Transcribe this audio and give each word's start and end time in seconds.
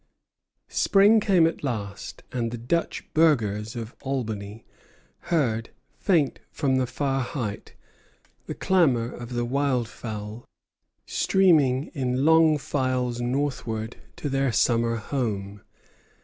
Spring 0.67 1.19
came 1.19 1.45
at 1.45 1.63
last, 1.63 2.23
and 2.31 2.49
the 2.49 2.57
Dutch 2.57 3.07
burghers 3.13 3.75
of 3.75 3.95
Albany 4.01 4.65
heard, 5.29 5.69
faint 5.99 6.39
from 6.49 6.77
the 6.77 6.87
far 6.87 7.21
height, 7.21 7.75
the 8.47 8.55
clamor 8.55 9.13
of 9.13 9.33
the 9.33 9.45
wild 9.45 9.87
fowl, 9.87 10.43
streaming 11.05 11.91
in 11.93 12.25
long 12.25 12.57
files 12.57 13.21
northward 13.21 13.97
to 14.15 14.27
their 14.27 14.51
summer 14.51 14.95
home. 14.95 15.61